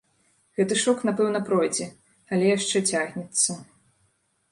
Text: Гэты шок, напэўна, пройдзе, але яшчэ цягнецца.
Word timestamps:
Гэты 0.59 0.77
шок, 0.83 1.03
напэўна, 1.09 1.41
пройдзе, 1.49 1.85
але 2.37 2.45
яшчэ 2.57 2.81
цягнецца. 2.95 3.51